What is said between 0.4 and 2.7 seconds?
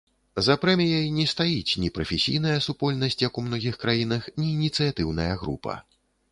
За прэміяй не стаіць ні прафесійная